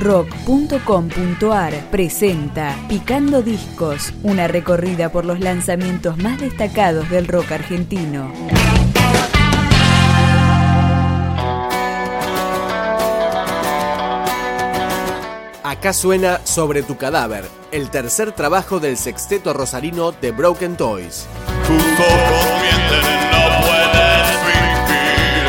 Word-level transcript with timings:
rock.com.ar 0.00 1.74
presenta 1.90 2.74
Picando 2.88 3.42
Discos, 3.42 4.14
una 4.22 4.48
recorrida 4.48 5.10
por 5.10 5.26
los 5.26 5.40
lanzamientos 5.40 6.16
más 6.16 6.40
destacados 6.40 7.08
del 7.10 7.28
rock 7.28 7.52
argentino. 7.52 8.32
Acá 15.62 15.92
suena 15.92 16.40
Sobre 16.44 16.82
tu 16.82 16.96
cadáver, 16.96 17.44
el 17.70 17.90
tercer 17.90 18.32
trabajo 18.32 18.80
del 18.80 18.96
sexteto 18.96 19.52
rosarino 19.52 20.12
de 20.12 20.32
Broken 20.32 20.76
Toys. 20.76 21.26
Tus 21.66 21.76
ojos 21.76 22.46
mienten, 22.60 23.04
no 23.30 23.42
puedes 23.66 24.28
fingir. 24.46 25.44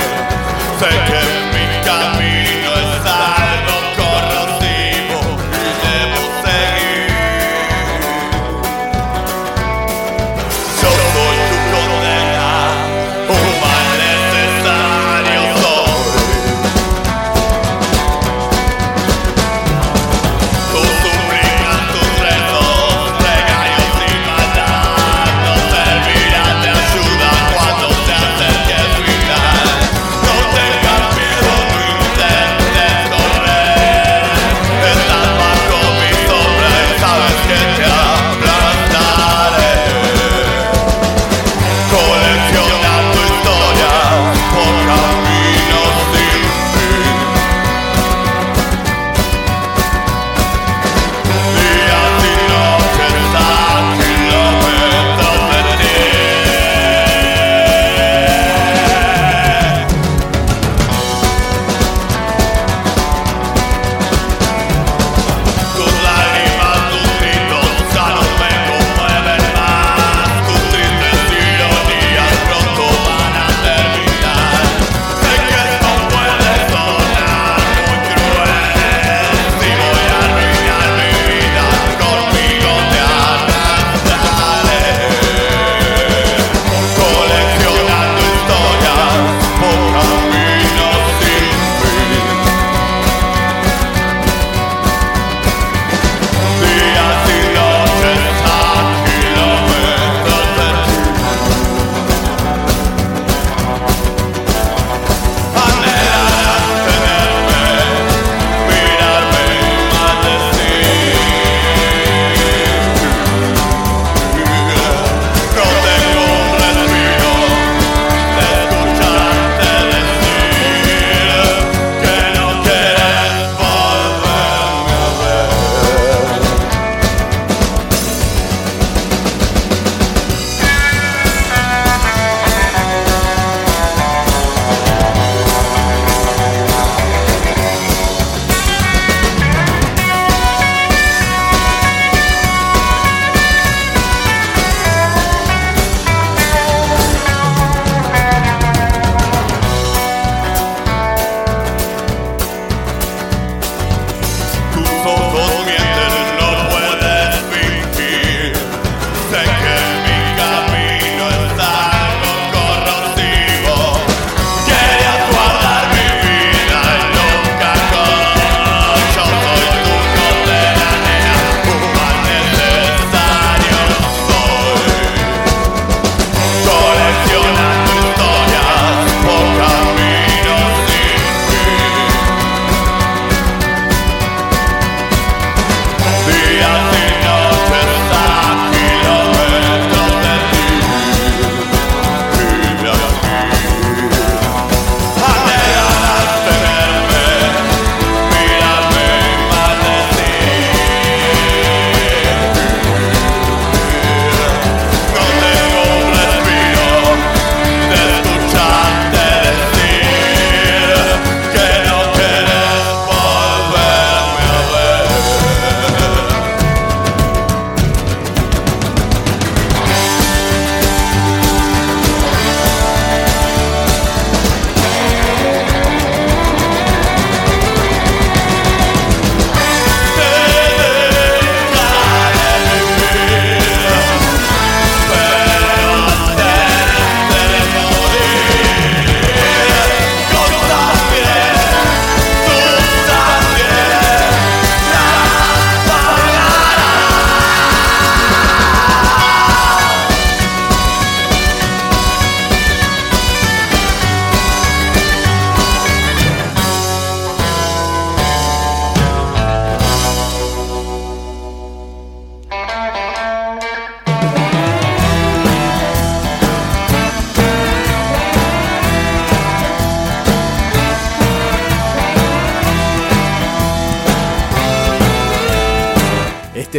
Sé 0.80 1.12
que 1.12 1.21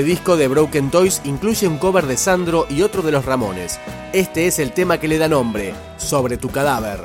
Este 0.03 0.11
disco 0.11 0.37
de 0.37 0.49
Broken 0.49 0.91
Toys 0.91 1.23
incluye 1.23 1.69
un 1.69 1.79
cover 1.79 2.07
de 2.07 2.17
Sandro 2.17 2.67
y 2.69 2.83
otro 2.83 3.03
de 3.03 3.13
los 3.13 3.25
Ramones. 3.25 3.79
Este 4.13 4.49
es 4.49 4.59
el 4.59 4.73
tema 4.73 4.99
que 4.99 5.07
le 5.07 5.17
da 5.17 5.29
nombre, 5.29 5.75
Sobre 5.97 6.37
tu 6.39 6.49
cadáver. 6.49 7.03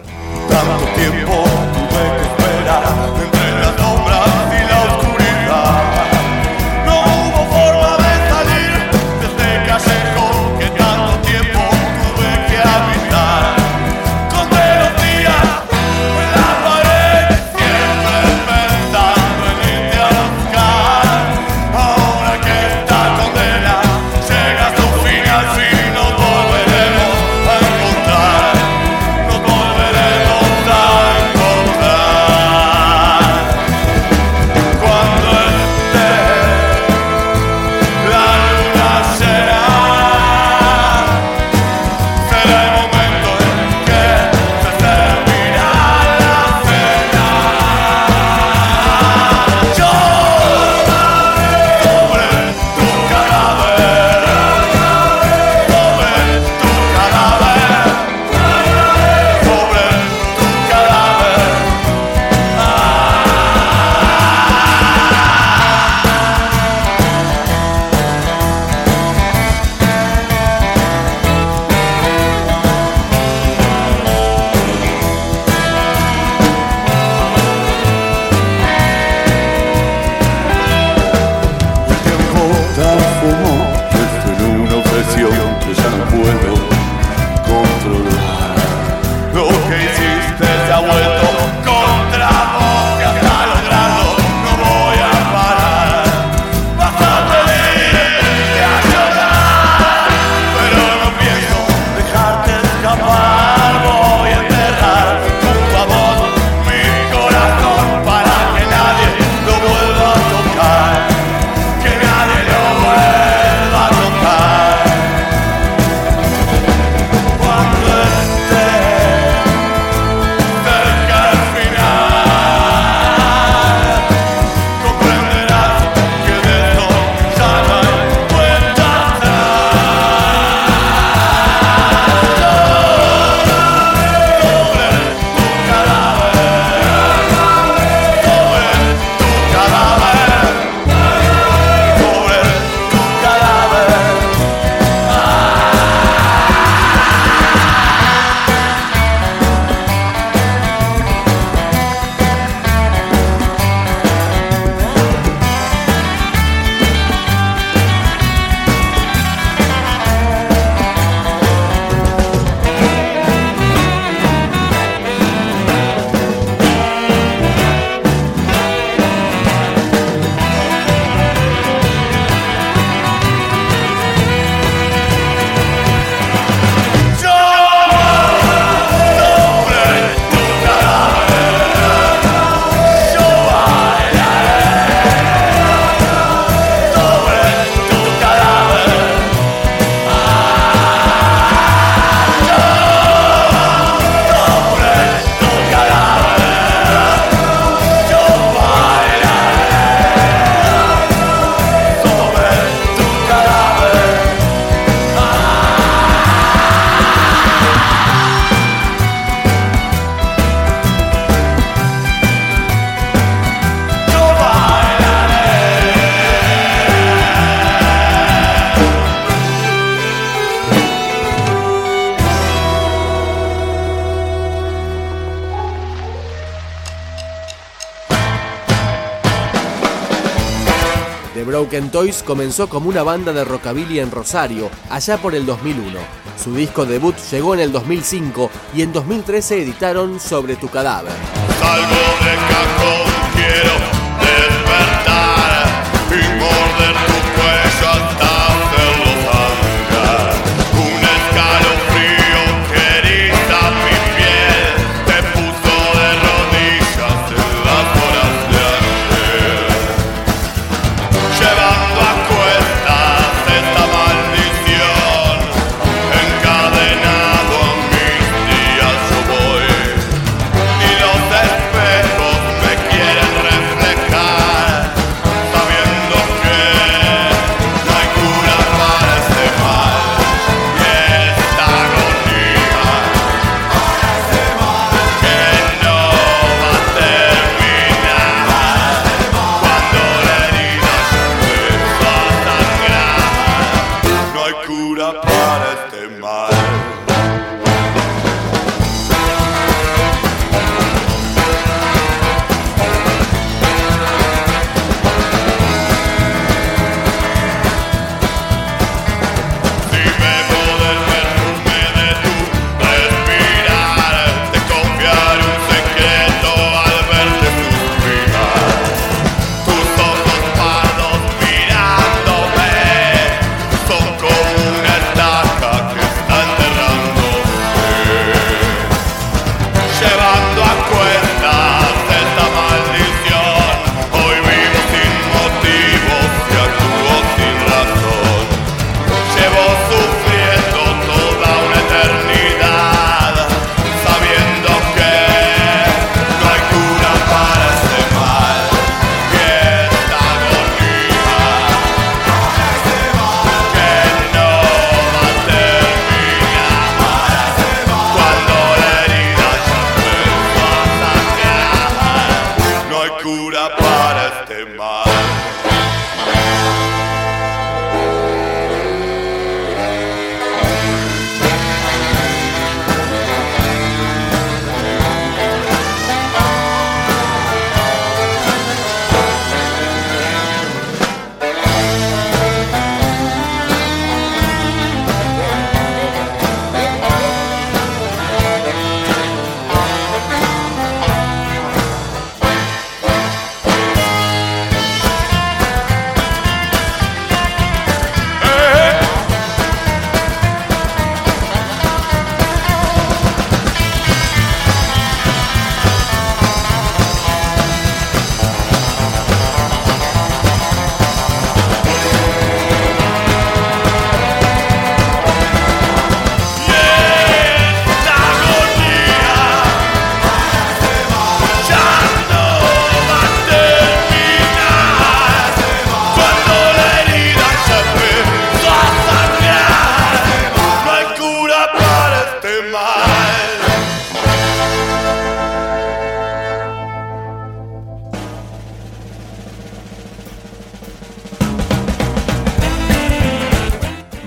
Broken 231.57 231.89
Toys 231.89 232.21
comenzó 232.21 232.69
como 232.69 232.87
una 232.87 233.01
banda 233.01 233.33
de 233.33 233.43
rockabilly 233.43 233.99
en 233.99 234.11
Rosario, 234.11 234.69
allá 234.91 235.17
por 235.17 235.33
el 235.33 235.43
2001. 235.43 235.99
Su 236.37 236.53
disco 236.53 236.85
debut 236.85 237.15
llegó 237.31 237.55
en 237.55 237.61
el 237.61 237.71
2005 237.71 238.51
y 238.75 238.83
en 238.83 238.93
2013 238.93 239.63
editaron 239.63 240.19
Sobre 240.19 240.55
tu 240.55 240.67
cadáver. 240.67 241.13
De 241.13 242.76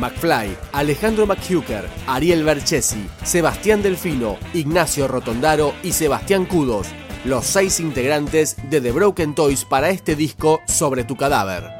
McFly, 0.00 0.56
Alejandro 0.72 1.26
McHucker, 1.26 1.84
Ariel 2.06 2.42
Berchesi, 2.42 3.06
Sebastián 3.22 3.82
Delfino, 3.82 4.38
Ignacio 4.54 5.06
Rotondaro 5.06 5.74
y 5.82 5.92
Sebastián 5.92 6.46
Cudos, 6.46 6.88
los 7.24 7.44
seis 7.44 7.78
integrantes 7.78 8.56
de 8.70 8.80
The 8.80 8.92
Broken 8.92 9.34
Toys 9.34 9.64
para 9.64 9.90
este 9.90 10.16
disco 10.16 10.60
sobre 10.66 11.04
tu 11.04 11.16
cadáver. 11.16 11.79